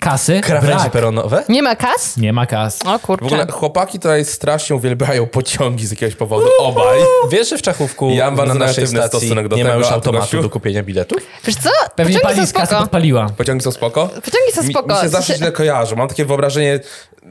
[0.00, 0.90] Kasy Krawędzie brak.
[0.92, 1.44] peronowe?
[1.48, 2.16] Nie ma kas?
[2.16, 2.78] Nie ma kas.
[2.86, 3.26] O W kurczę.
[3.26, 6.46] ogóle chłopaki tutaj strasznie uwielbiają pociągi z jakiegoś powodu.
[6.60, 6.98] Obaj.
[7.30, 9.70] Wiesz, że w Czachówku Ja mam bardzo na naszej negatywny stacji stosunek do nie ma
[9.70, 10.42] tego, już a ty, automatu Gosiu?
[10.42, 11.18] do kupienia biletów?
[11.44, 11.70] Wiesz co?
[11.96, 12.82] Pewnie Pociągi pani są z kasy spoko.
[12.82, 13.26] podpaliła.
[13.36, 14.06] Pociągi są spoko?
[14.08, 14.94] Pociągi są Mi, spoko.
[14.94, 15.96] mi się zawsze źle kojarzą.
[15.96, 16.80] Mam takie wyobrażenie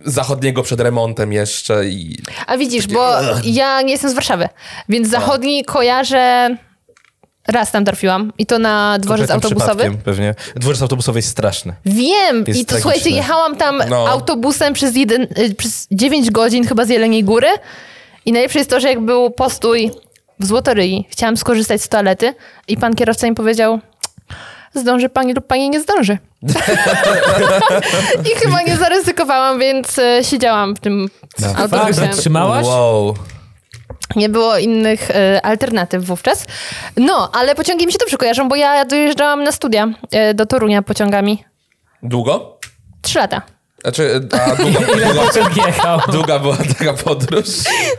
[0.06, 2.18] zachodniego przed remontem jeszcze i...
[2.48, 3.12] A widzisz, bo
[3.44, 4.50] ja nie jestem z Warszawy,
[4.90, 6.58] więc zachodni kojarzę...
[7.48, 9.92] Raz tam trafiłam i to na dworzec autobusowy.
[10.06, 10.36] Pewnie.
[10.56, 11.74] Dworzec autobusowy jest straszny.
[11.86, 12.44] Wiem!
[12.48, 12.80] Jest I to tragiczne.
[12.82, 14.08] słuchajcie, jechałam tam No.
[14.10, 17.48] autobusem przez, jeden, y, przez 9 godzin chyba z Jeleniej Góry
[18.26, 19.92] i najlepsze jest to, że jak był postój
[20.40, 22.34] w Złotoryi, chciałam skorzystać z toalety
[22.68, 23.80] i pan kierowca mi powiedział
[24.74, 26.18] zdąży pani lub pani nie zdąży.
[28.34, 31.10] I chyba nie zaryzykowałam, więc e, siedziałam w tym
[31.42, 32.02] Fakt, autobusie.
[32.02, 32.66] wytrzymałaś?
[32.66, 33.16] Wow.
[34.16, 36.46] Nie było innych e, alternatyw wówczas.
[36.98, 40.82] No, ale pociągi mi się dobrze kojarzą, bo ja dojeżdżałam na studia e, do Torunia
[40.82, 41.44] pociągami.
[42.04, 42.60] Długo?
[43.02, 43.42] Trzy lata.
[43.82, 44.80] Znaczy, a długa,
[45.54, 47.46] długa, długa była taka podróż.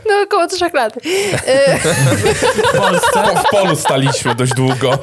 [0.09, 0.93] No, około trzech lat.
[1.45, 1.77] E,
[2.73, 3.09] w Polsce?
[3.33, 4.99] Po, w polu staliśmy dość długo.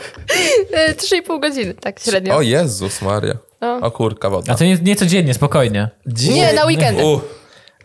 [0.72, 2.36] e, Trzy i pół godziny, tak średnio.
[2.36, 3.34] O Jezus Maria.
[3.60, 3.78] No.
[3.82, 4.52] O kurka woda.
[4.52, 5.88] A to nie, nie codziennie, spokojnie.
[6.06, 7.04] Dzisiaj, Nie, na weekendy.
[7.04, 7.20] U,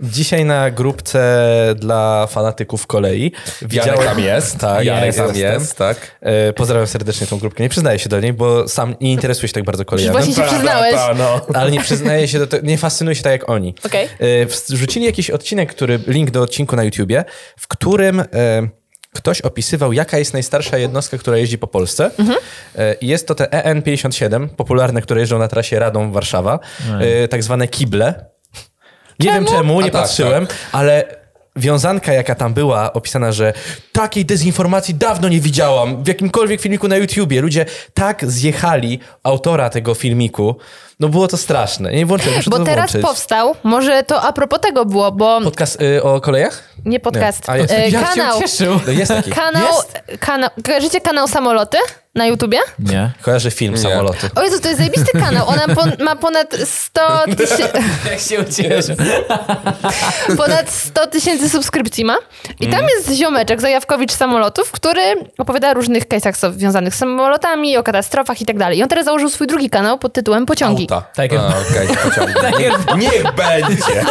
[0.02, 1.20] dzisiaj na grupce
[1.76, 3.32] dla fanatyków kolei
[3.72, 4.58] Janek tam jest.
[4.70, 5.54] Tak, Janek tam jestem.
[5.54, 5.98] jest, tak.
[6.22, 7.64] E, pozdrawiam serdecznie tą grupkę.
[7.64, 10.12] Nie przyznaję się do niej, bo sam nie interesuję się tak bardzo kolejami.
[10.12, 10.94] Właśnie się przyznałeś.
[10.94, 11.42] Ta, no.
[11.54, 13.76] Ale nie przyznaję się do tego, nie fascynuję się tak jak oni.
[13.86, 14.06] Okej.
[14.06, 17.26] E, Wrzucili jakiś odcinek, który, link do odcinku na YouTubie,
[17.58, 18.26] w którym e,
[19.14, 22.12] ktoś opisywał, jaka jest najstarsza jednostka, która jeździ po Polsce.
[22.76, 26.60] E, i jest to te EN57, popularne, które jeżdżą na trasie Radom-Warszawa,
[27.00, 28.26] e, tak zwane kible.
[29.20, 31.20] Nie wiem czemu, nie A tak, patrzyłem, ale
[31.56, 33.54] wiązanka, jaka tam była opisana, że
[33.92, 37.42] takiej dezinformacji dawno nie widziałam w jakimkolwiek filmiku na YouTubie.
[37.42, 40.56] Ludzie tak zjechali autora tego filmiku.
[41.00, 41.92] No było to straszne.
[41.92, 43.02] Nie włączyłem, muszę Bo to teraz włączyć.
[43.10, 46.64] powstał, może to a propos tego było, bo Podcast y, o kolejach?
[46.86, 47.54] nie podcast, Nie.
[47.54, 47.72] A jest.
[47.74, 48.80] e, Jak kanał, się cieszył.
[48.88, 49.32] No jest taki.
[49.32, 49.64] kanał,
[50.20, 51.78] kanał, kojarzycie kanał Samoloty
[52.16, 52.58] na YouTubie?
[52.80, 53.12] Nie.
[53.22, 54.30] Kojarzę film Samoloty.
[54.36, 57.02] O Jezu, to jest zajebisty kanał, ona pon, ma ponad 100
[57.38, 57.72] tysięcy,
[58.12, 58.96] Jak się ucieszył.
[60.38, 62.18] ponad 100 tysięcy subskrypcji ma
[62.60, 65.02] i tam jest ziomeczek, Zajawkowicz Samolotów, który
[65.38, 68.78] opowiada o różnych case'ach związanych z samolotami, o katastrofach i tak dalej.
[68.78, 70.88] I on teraz założył swój drugi kanał pod tytułem Pociągi.
[71.18, 71.54] Tiger- A,
[72.10, 72.34] pociągi.
[72.52, 74.06] Tiger Niech, będzie.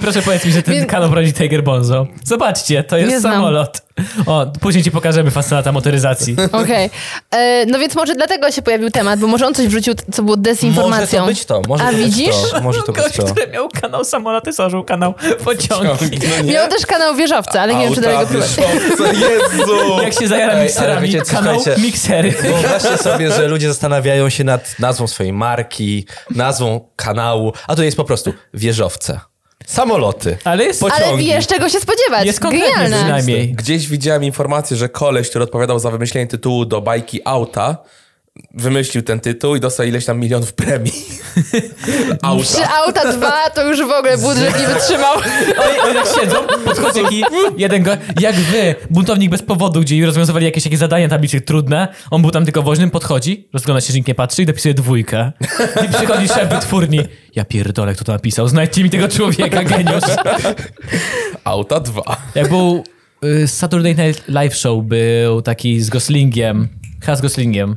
[0.00, 2.06] Proszę powiedz mi, że ten Więc- kanał prowadzi Tiger Bonzo.
[2.24, 3.32] Zobaczcie, to jest Nie znam.
[3.32, 3.82] samolot.
[4.26, 6.36] O, później ci pokażemy fascynata motoryzacji.
[6.62, 6.90] Okej.
[7.30, 10.36] E, No więc może dlatego się pojawił temat, bo może on coś wrzucił, co było
[10.36, 11.20] Może dezinformacją.
[11.20, 11.62] to być to.
[11.68, 12.34] Może A to być widzisz?
[12.52, 12.60] To.
[12.60, 13.22] Może to być Gość, to.
[13.24, 16.18] który miał kanał samoloty, założył kanał pociągi.
[16.38, 16.52] No nie.
[16.52, 19.20] Miał też kanał wieżowca, ale nie wiem, czy do Auta, niego prowadzi.
[19.20, 20.02] Jezu!
[20.04, 22.30] Jak się zajara Ej, mikserami, wiecie kanał słuchajcie, miksery.
[22.30, 25.85] Wyobraźcie sobie, że ludzie zastanawiają się nad nazwą swojej marki,
[26.30, 29.20] nazwą kanału, a to jest po prostu wieżowce.
[29.66, 30.38] Samoloty.
[30.44, 31.04] Ale jest, Pociągi.
[31.04, 32.26] Ale wiesz, czego się spodziewać.
[32.26, 32.40] jest
[32.96, 33.52] przynajmniej.
[33.52, 37.78] Gdzieś widziałem informację, że koleś, który odpowiadał za wymyślenie tytułu do bajki Auta,
[38.54, 40.92] wymyślił ten tytuł i dostał ileś tam milionów premii.
[42.42, 42.74] Przy Auta.
[42.86, 45.16] auta 2 to już w ogóle budżet nie wytrzymał.
[45.64, 47.22] Oni, oni tak siedzą, podchodzi taki
[47.56, 52.22] jeden go, jak wy, buntownik bez powodu, gdzie rozwiązywali jakieś, jakieś zadania tabliczek trudne, on
[52.22, 55.32] był tam tylko woźnym, podchodzi, rozgląda się, że nikt nie patrzy i dopisuje dwójkę.
[55.84, 57.00] I przychodzi szef wytwórni,
[57.34, 60.04] ja pierdolę, kto to napisał, znajdźcie mi tego człowieka, geniusz.
[61.44, 62.02] Auta 2.
[62.34, 62.84] Jak był
[63.24, 66.68] y, Saturday Night Live Show, był taki z Goslingiem,
[67.14, 67.76] z Goslingiem,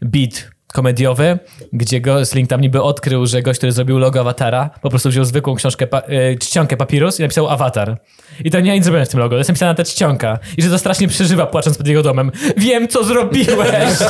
[0.00, 1.38] beat komediowy,
[1.72, 5.54] gdzie Gosling tam niby odkrył, że gość, który zrobił logo awatara, po prostu wziął zwykłą
[5.54, 7.96] książkę, pa- y, czcionkę papirus i napisał awatar.
[8.44, 10.38] I to nie ma nic zrobione w tym logo, jest napisana ta czcionka.
[10.58, 12.32] I że to strasznie przeżywa, płacząc pod jego domem.
[12.56, 13.88] Wiem, co zrobiłeś!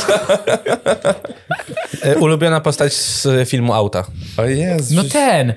[2.03, 4.03] E, Ulubiona postać z filmu Auta.
[4.37, 4.95] O Jezu.
[4.95, 5.53] No ten.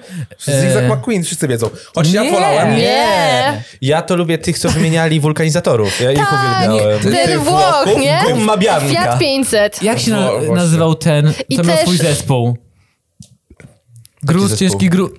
[0.63, 1.71] Zigzag e, McQueen, wszyscy wiedzą.
[1.95, 2.31] Choć ja nie.
[2.33, 2.77] wolałem.
[2.77, 3.63] Nie.
[3.83, 6.01] Ja to lubię tych, co wymieniali wulkanizatorów.
[6.01, 6.29] Ja ich Tak,
[6.69, 7.01] uwielbiałem.
[7.01, 8.21] Ten Włoch, nie?
[8.29, 8.57] Gumma.
[8.89, 9.83] Fiat 500.
[9.83, 10.55] Jak się na, Wo- właśnie.
[10.55, 12.57] nazywał ten, I co miał też- swój zespół?
[14.23, 14.69] Gruz, zespół?
[14.69, 15.11] ciężki gru...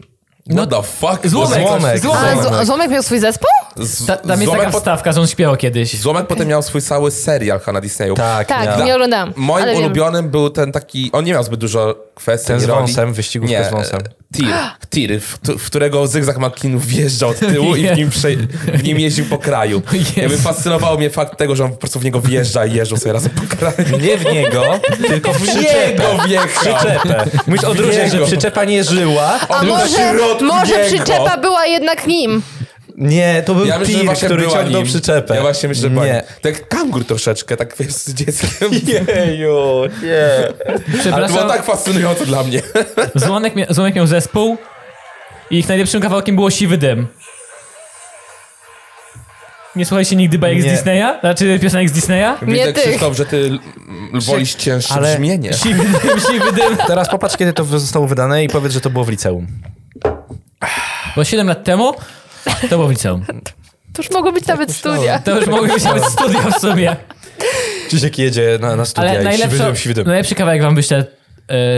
[0.56, 1.28] What the fuck?
[1.28, 2.00] Złomek, Złomek.
[2.02, 2.38] złomek.
[2.52, 3.50] A, Złomek miał swój zespół?
[3.76, 6.00] Z, Ta, tam jest Złomek taka po- wstawka, że on śpiewał kiedyś.
[6.00, 8.16] Złomek potem miał swój cały serial na Disneyu.
[8.16, 8.86] Tak, Tak, miał.
[8.86, 9.34] nie oglądałam.
[9.36, 9.82] Moim ale wiem.
[9.84, 12.48] ulubionym był ten taki, on nie miał zbyt dużo kwestii.
[12.48, 12.80] Ten z roli.
[12.80, 14.00] wąsem, nie, z wąsem.
[14.34, 14.54] Tir,
[14.90, 18.28] tir w, tu- w którego Zygzak McQueen wjeżdżał od tyłu i w nim, prze,
[18.74, 19.82] w nim jeździł po kraju.
[20.18, 23.14] Jakby fascynował mnie fakt tego, że on po prostu w niego wjeżdża i jeżdżą sobie
[23.14, 23.98] razem po kraju.
[24.02, 24.64] Nie w niego,
[25.08, 25.88] tylko w przyczepę.
[26.14, 26.48] Niego wjechał.
[26.48, 27.26] Przyczepę.
[27.48, 28.26] Musisz odróżniać, że niego.
[28.28, 29.40] przyczepa nie żyła.
[29.50, 32.42] A może, może przyczepa była jednak nim.
[33.02, 34.92] Nie, to był Ja myślę, Pir, który była ciągnął nim.
[34.92, 35.36] przyczepę.
[35.36, 36.24] Ja właśnie myślę, że była Nie.
[36.42, 38.70] Tak kangur troszeczkę, tak wiesz, z dzieckiem.
[38.88, 41.14] Jeju, nie.
[41.14, 42.62] Ale to było tak fascynujące dla mnie.
[43.16, 44.58] Złomek, mia- Złomek miał zespół
[45.52, 47.08] i ich najlepszym kawałkiem było Siwy Dym.
[49.76, 50.72] Nie słuchajcie nigdy bajek z Nie.
[50.72, 51.20] Disneya?
[51.20, 52.34] Znaczy piosenek z Disneya?
[52.42, 52.84] Widzę, tych.
[52.84, 53.60] Krzysztof, że ty l-
[54.14, 55.54] wolisz cięższe Ale- brzmienie.
[55.54, 56.78] Siwy Dym, Siwy Dym.
[56.88, 59.48] Teraz popatrz, kiedy to zostało wydane i powiedz, że to było w liceum.
[61.16, 61.94] Bo 7 lat temu
[62.62, 63.26] to było w liceum.
[63.94, 65.20] To już mogło być nawet studia.
[65.20, 66.96] To już mogły być nawet studia w sumie.
[67.88, 70.08] Krzysiek jedzie na, na studia Ale i siwy najlepsza, dym, siwy dym.
[70.08, 71.06] najlepszy kawałek wam wyślę e,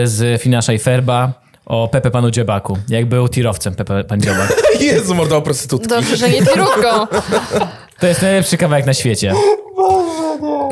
[0.08, 1.34] z Finasza i Ferba
[1.66, 2.78] o Pepe Panu Dziobaku.
[2.90, 4.54] Jak był tirowcem Pepe Pan Dziobak.
[4.80, 5.88] Jezu, mordował prostytutki.
[5.88, 7.08] Dobrze, że nie pirówką.
[8.00, 9.34] To jest najlepszy kawałek na świecie.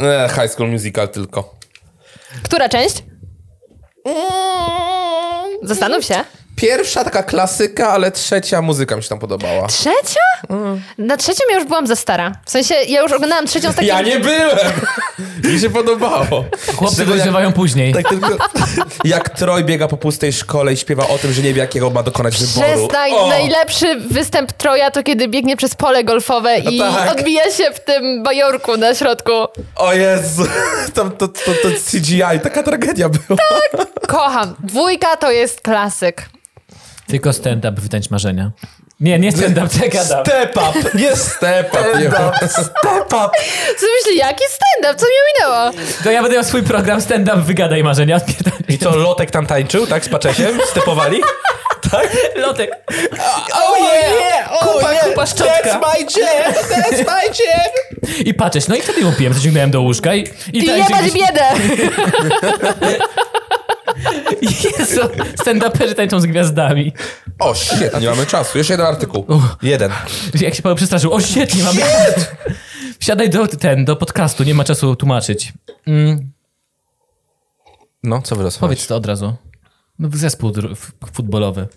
[0.01, 1.56] E, high School Musical tylko.
[2.43, 3.04] Która część?
[5.63, 6.15] Zastanów się.
[6.55, 9.67] Pierwsza taka klasyka, ale trzecia muzyka mi się tam podobała.
[9.67, 10.19] Trzecia?
[10.97, 12.31] Na trzecią ja już byłam za stara.
[12.45, 13.87] W sensie, ja już oglądałam trzecią z takim...
[13.87, 14.57] Ja nie byłem!
[15.53, 16.45] Mi się podobało.
[16.75, 17.91] Chłopcy dojrzewają później.
[17.91, 18.37] jak, tak tylko,
[19.03, 22.03] jak Troy biega po pustej szkole i śpiewa o tym, że nie wie, jakiego ma
[22.03, 22.77] dokonać wyboru.
[22.77, 23.27] Przestań, O!
[23.27, 27.11] najlepszy występ Troja to kiedy biegnie przez pole golfowe i tak.
[27.17, 29.31] odbija się w tym bajorku na środku.
[29.75, 30.43] O Jezu,
[30.95, 33.39] tam to, to, to CGI, taka tragedia była.
[34.07, 34.55] Kocham.
[34.59, 36.29] Dwójka to jest klasyk.
[37.12, 38.52] Tylko stand-up wydać marzenia.
[39.00, 40.26] Nie, nie stand-up, gadam.
[40.26, 40.97] Step up!
[41.00, 42.32] Jest Step up, nie ma.
[42.47, 43.30] step up!
[43.80, 45.00] Co myśli, jaki stand-up?
[45.00, 45.71] Co mnie minęło?
[46.04, 48.21] To ja będę miał swój program stand-up Wygadaj Marzenia.
[48.69, 50.06] I co, Lotek tam tańczył, tak?
[50.06, 50.60] Z Paczesiem?
[50.71, 51.21] Stepowali?
[51.91, 52.10] Tak?
[52.36, 52.71] Lotek.
[53.54, 54.60] Oh yeah!
[54.60, 55.80] Kupa, kupa, szczotka.
[55.80, 56.54] my jam!
[56.54, 58.21] That's my jam!
[58.26, 60.19] I patrzeć, no i wtedy ją piłem, zaciągnąłem do łóżka i...
[60.54, 61.43] I, I tak, jebać gdzieś- biedę!
[64.41, 65.01] Jezu,
[65.43, 66.93] stand-uperzy tańczą z gwiazdami.
[67.39, 68.57] O, shit, nie mamy czasu.
[68.57, 69.25] Jeszcze jeden artykuł.
[69.61, 69.91] Jeden.
[70.41, 71.81] Jak się Paweł przestraszył, o świetnie, mamy...
[72.99, 75.53] Wsiadaj do, ten, do podcastu, nie ma czasu tłumaczyć.
[75.87, 76.31] Mm,
[78.03, 78.77] No, co wylosowałeś?
[78.77, 79.35] powiedz to od razu.
[79.99, 80.51] No, zespół
[81.13, 81.67] futbolowy.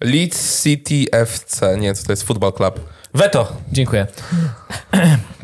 [0.00, 1.76] Leeds City FC.
[1.78, 2.22] Nie, co to jest?
[2.22, 2.80] Football Club.
[3.14, 3.56] Weto.
[3.72, 4.06] Dziękuję.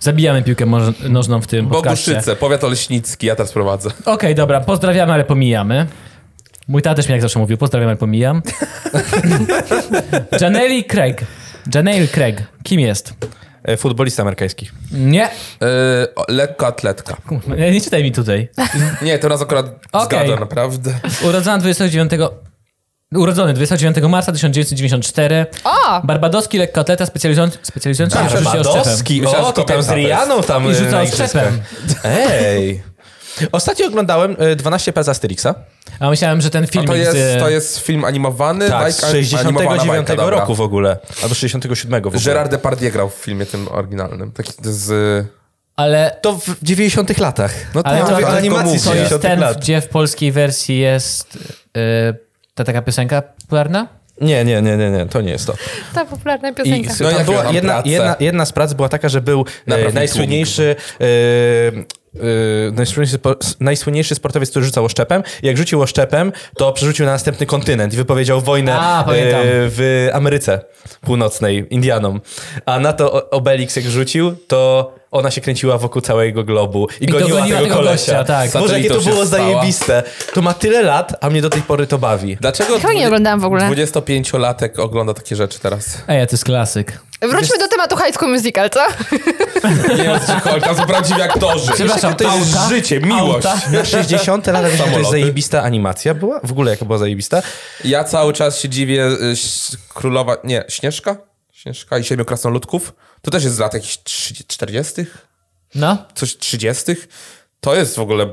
[0.00, 0.66] Zabijamy piłkę
[1.08, 2.10] nożną w tym podcaście.
[2.10, 3.90] Boguszyce, powiat oleśnicki, ja teraz prowadzę.
[4.04, 5.86] Okej, dobra, pozdrawiamy, ale pomijamy.
[6.68, 8.42] Mój tata też mi jak zawsze mówił, pozdrawiam, ale pomijam.
[10.40, 11.20] Janelle Craig.
[11.74, 12.42] Janelle Craig.
[12.62, 13.14] Kim jest?
[13.64, 14.70] E, Futbolista amerykański.
[14.92, 15.28] Nie.
[16.28, 17.16] Yy, atletka.
[17.58, 18.48] Nie, nie czytaj mi tutaj.
[19.02, 20.18] Nie, to nas akurat Okej.
[20.26, 20.94] zgadza, naprawdę.
[21.24, 22.12] Urodzona 29...
[23.14, 25.46] Urodzony 29 marca 1994.
[25.64, 26.00] O!
[26.04, 29.26] Barbadoski lekkoatleta specjalizujący, specjalizujący się w rzucie oszczepem.
[29.44, 29.90] O, to tam z.
[29.90, 31.60] Rianą tam I e, rzuca oszczepem.
[32.04, 32.82] Ej.
[33.52, 35.46] Ostatnio oglądałem e, 12 per z Asterixa.
[36.00, 37.40] A myślałem, że ten film to jest, z...
[37.40, 38.68] to jest film animowany?
[38.68, 40.38] Tak, bajka, z 69 animowana bajka, dobra.
[40.40, 40.98] roku w ogóle.
[41.22, 42.22] Albo 67 w ogóle.
[42.22, 44.32] Gerard Depardieu grał w filmie tym oryginalnym.
[44.32, 45.26] Taki z...
[45.76, 47.54] Ale To w 90 latach.
[47.74, 49.58] No Ale tak, to- ale to animacji animacji to jest 60 ten, lat.
[49.60, 51.38] gdzie w polskiej wersji jest
[51.76, 52.29] y,
[52.60, 53.88] ta taka piosenka popularna?
[54.20, 55.54] Nie, nie, nie, nie, nie, to nie jest to.
[55.94, 56.92] Ta popularna I piosenka.
[57.00, 59.94] No tam jak była jedna, jedna, jedna z prac była taka, że był e, Naprawił
[59.94, 65.22] najsłynniejszy, e, e, najsłynniejszy, spo- najsłynniejszy sportowiec, który rzucał oszczepem.
[65.42, 69.06] I Jak rzucił oszczepem, to przerzucił na następny kontynent i wypowiedział wojnę A, e,
[69.68, 70.60] w Ameryce
[71.00, 72.20] Północnej, Indianom.
[72.66, 77.12] A na to Obelix jak rzucił, to ona się kręciła wokół całego globu i, to
[77.12, 78.12] goniła, goniła tego, tego kolesia.
[78.12, 78.50] gościa, tak.
[78.52, 79.26] Boże, jakie to było stała.
[79.26, 80.02] zajebiste.
[80.34, 82.36] To ma tyle lat, a mnie do tej pory to bawi.
[82.40, 83.70] Dlaczego Chyba nie oglądałam w ogóle.
[83.70, 85.98] 25-latek ogląda takie rzeczy teraz?
[86.08, 87.00] Ej, to jest klasyk.
[87.22, 88.80] Wróćmy do tematu High School Musical, co?
[89.98, 91.72] Nie chodzi, tam są prawdziwi aktorzy.
[91.74, 92.68] Przepraszam, to jest auta?
[92.68, 93.46] życie, miłość.
[93.46, 93.60] Auta?
[93.72, 96.40] Na 60 lat to jest zajebista animacja była?
[96.44, 97.42] W ogóle jaka była zajebista?
[97.84, 99.34] Ja cały czas się dziwię, y,
[99.94, 101.29] królowa, nie, Śnieżka?
[101.62, 102.94] Śnieżka i Siedmiu Krasnoludków.
[103.22, 105.04] To też jest z lat jakichś 30 40
[105.74, 105.96] No.
[106.14, 106.92] coś 30
[107.60, 108.26] To jest w ogóle...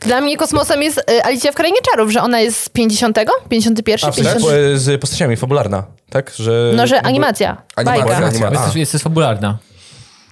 [0.00, 3.16] Dla mnie kosmosem jest y, Alicja w Krainie Czarów, że ona jest z 50,
[3.48, 4.40] 51, A, 50.
[4.40, 6.32] z, z postaciami, fabularna, tak?
[6.38, 8.26] Że, No, że animacja, Animacja, bajka.
[8.26, 8.80] animacja.
[8.80, 9.58] Jest, jest fabularna.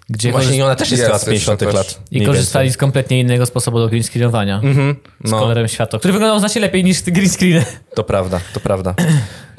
[0.08, 2.00] Gdzie Właśnie ona też jest, Jest, lat 50 jeszcze lat.
[2.10, 2.74] I korzystali więcej.
[2.74, 4.60] z kompletnie innego sposobu do green screenowania.
[5.24, 5.38] Z no.
[5.40, 7.64] kolorem światła, który wyglądał znacznie lepiej niż green screen.
[7.94, 8.94] To prawda, to prawda.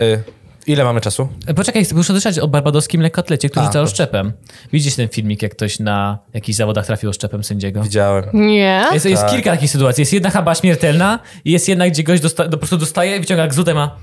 [0.02, 0.24] y,
[0.68, 1.28] Ile mamy czasu?
[1.48, 4.34] E, Poczekaj, muszę dojrzeć o barbadoskim lekkoatlecie, który rzucał szczepem.
[4.74, 7.84] Widzisz ten filmik, jak ktoś na jakichś zawodach trafił szczepem sędziego?
[7.84, 8.26] Widziałem.
[8.34, 8.86] Nie.
[8.94, 9.32] Jest, jest Tak.
[9.32, 10.02] kilka takich sytuacji.
[10.02, 13.74] Jest jedna chyba śmiertelna i jest jedna, gdzie gość dosta- po prostu dostaje, wyciąga gzutę,
[13.74, 13.98] ma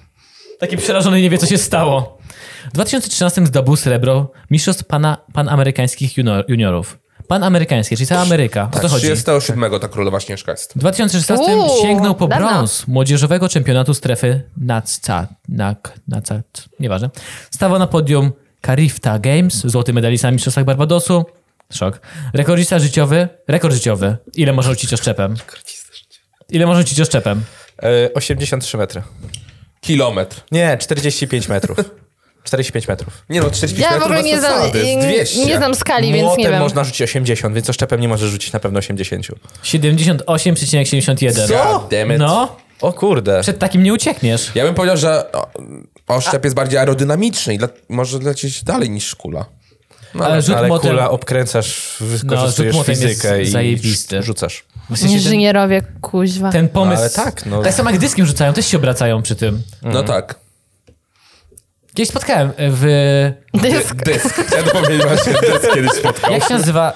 [0.58, 2.18] taki przerażony i nie wie, co się stało.
[2.70, 6.98] W 2013 zdobył srebro mistrzostw pana, panamerykańskich junior, juniorów.
[7.32, 8.62] Panamerykańskie, czyli cała Ameryka.
[8.62, 9.02] O Tak, to chodzi.
[9.06, 10.72] 37 ta królowa Śnieżka jest.
[10.76, 12.48] W 2016 Uuu, sięgnął po dawno.
[12.48, 16.42] brąz młodzieżowego czempionatu strefy NACA, NAC, NACA,
[16.80, 17.10] nieważne.
[17.50, 18.32] Stawał na podium
[18.66, 21.24] Carifta Games, złoty medalista na Mistrzostwach Barbadosu.
[21.72, 22.00] Szok.
[22.34, 24.16] Rekordzista życiowy, rekord życiowy.
[24.34, 25.34] Ile można rzucić oszczepem?
[26.50, 27.42] Ile można rzucić oszczepem?
[27.82, 29.02] E, 83 metry.
[29.80, 30.40] Kilometr.
[30.52, 31.78] Nie, 45 metrów.
[32.44, 33.22] 45 metrów.
[33.28, 35.46] Nie no, 45 Ja w metrów ogóle bez nie znam, 200.
[35.46, 36.60] nie znam skali, więc nie Młotem wiem.
[36.62, 39.26] można rzucić 80, więc oszczepem nie możesz rzucić na pewno 80.
[39.64, 41.48] 78,71.
[41.48, 42.18] God damn it.
[42.18, 43.40] No, O kurde.
[43.42, 44.50] przed takim nie uciekniesz.
[44.54, 45.50] Ja bym powiedział, że o,
[46.08, 49.44] oszczep jest bardziej aerodynamiczny i dla, może lecieć dalej niż kula.
[50.14, 50.90] No, Ale rzut Ale młotem...
[50.90, 54.22] kula obkręcasz, wykorzystujesz rzut młotem jest fizykę i zajebisty.
[54.22, 54.64] rzucasz.
[54.90, 56.52] W sensie ten, Inżynierowie, kuźwa.
[56.52, 57.00] ten pomysł...
[57.00, 57.62] Ale tak, no.
[57.62, 59.62] Tak samo jak dyskiem rzucają, też się obracają przy tym.
[59.82, 60.41] no tak.
[61.94, 62.84] Kiedyś spotkałem w...
[63.54, 63.94] Dysk.
[63.94, 64.46] Dysk.
[64.46, 66.32] Chciałem powiedzieć właśnie, dysk kiedyś spotkał.
[66.32, 66.92] Jak się nazywa?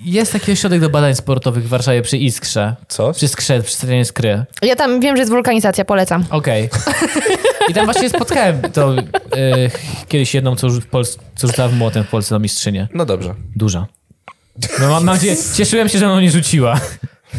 [0.00, 2.76] Jest taki ośrodek do badań sportowych w Warszawie przy Iskrze.
[2.88, 3.12] Co?
[3.12, 4.44] Przy Skrze, przy stawianiu skry.
[4.62, 6.24] Ja tam wiem, że jest wulkanizacja, polecam.
[6.30, 6.68] Okej.
[7.68, 9.02] I tam właśnie spotkałem to e,
[10.08, 12.88] kiedyś jedną, co, w Pols- co rzucała w młotem w Polsce na mistrzynię.
[12.94, 13.34] No dobrze.
[13.56, 13.86] Duża.
[14.80, 16.80] No mam nadzieję, cieszyłem się, że mną nie rzuciła.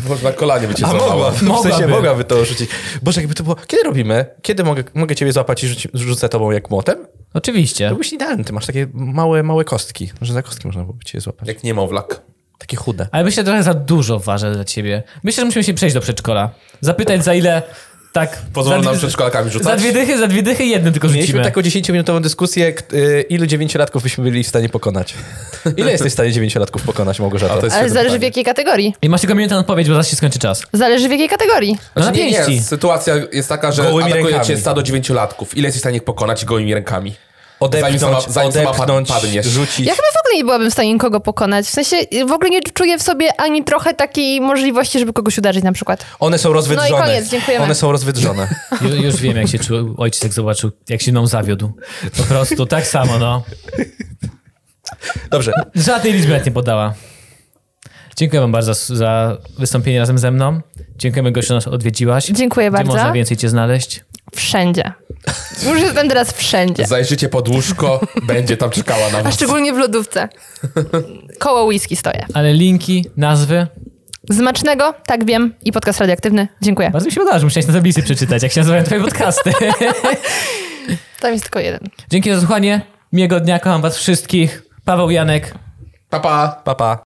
[0.10, 1.14] Może na kolanie by cię A złamała.
[1.14, 1.70] mogła, w Mogłaby.
[1.70, 2.70] sensie mogłaby to rzucić.
[3.02, 3.56] Boże, jakby to było...
[3.68, 4.26] Kiedy robimy?
[4.42, 7.08] Kiedy mogę, mogę ciebie złapać i rzuci, rzucę tobą jak młotem?
[7.34, 7.90] Oczywiście.
[7.90, 10.12] To byłeś idealny, ty masz takie małe, małe kostki.
[10.22, 11.48] Może za kostki można byłoby cię złapać.
[11.48, 12.22] Jak niemowlak.
[12.58, 13.08] Takie chude.
[13.12, 15.04] Ale myślę, że trochę za dużo ważę dla ciebie.
[15.24, 16.50] Myślę, że musimy się przejść do przedszkola.
[16.82, 17.62] Zapytać za ile
[18.20, 18.38] tak...
[18.54, 19.80] Pozwolą za nam przedszkolakami Za rzucać?
[19.82, 21.44] dwie dychy, za dwie dychy jednym tylko Mieliśmy rzucimy.
[21.44, 25.14] taką 10-minutową dyskusję, y, ilu dziewięciolatków byśmy byli w stanie pokonać.
[25.78, 27.54] Ile jesteś w stanie dziewięciolatków pokonać, Małgorzata?
[27.54, 28.26] A to jest Ale zależy w pytanie.
[28.28, 28.94] jakiej kategorii.
[29.02, 30.64] I masz tylko minutę na odpowiedź, bo zaraz się skończy czas.
[30.74, 31.72] Zależy w jakiej kategorii.
[31.72, 32.52] No na Znaczy, nie, pięści.
[32.52, 34.48] nie, sytuacja jest taka, że Gołymi atakuje rękami.
[34.48, 35.58] cię stado dziewięciolatków.
[35.58, 37.16] Ile jesteś w stanie ich pokonać gołymi rękami?
[37.60, 39.46] Odepchnąć, Zanim sama- zanim sama odepchnąć, padniesz.
[39.46, 39.88] rzucić.
[39.88, 41.66] Ja chyba w ogóle nie byłabym w stanie nikogo pokonać.
[41.66, 41.96] W sensie
[42.28, 46.06] w ogóle nie czuję w sobie ani trochę takiej możliwości, żeby kogoś uderzyć na przykład.
[46.20, 46.90] One są rozwydrzone.
[46.90, 47.66] No i koniec, dziękujemy.
[47.66, 48.48] One są rozwydrzone.
[48.82, 51.72] Ju, już wiem, jak się czuł ojciec, jak zobaczył, jak się mną zawiódł.
[52.18, 53.44] Po prostu, tak samo, no.
[55.32, 55.52] Dobrze.
[55.76, 56.94] Żadnej liczby nawet nie podała.
[58.18, 60.62] Dziękuję wam bardzo za, wystąpienie razem ze mną.
[60.98, 62.26] Dziękujemy, Gosiu, że nas odwiedziłaś.
[62.26, 62.92] Dziękuję Gdzie bardzo.
[62.94, 64.04] można więcej cię znaleźć?
[64.36, 64.92] Wszędzie.
[65.70, 66.86] Już jestem teraz wszędzie.
[66.86, 69.34] Zajrzycie pod łóżko, będzie tam czekała na A was.
[69.34, 70.30] szczególnie w lodówce.
[71.40, 72.26] Koło whisky stoję.
[72.34, 73.68] Ale linki, nazwy.
[74.30, 76.48] Zmacznego, tak wiem, i podcast radioaktywny.
[76.62, 76.92] Dziękuję.
[76.92, 79.52] Bardzo mi się podoba, że musiałeś na tablicy przeczytać, jak się nazywają twoje podcasty.
[81.22, 81.90] Tam jest tylko jeden.
[82.10, 82.82] Dzięki za słuchanie.
[83.14, 84.64] Miłego dnia, kocham was wszystkich.
[84.86, 85.54] Paweł Janek.
[86.10, 86.62] Pa, pa.
[86.64, 87.06] Pa, pa.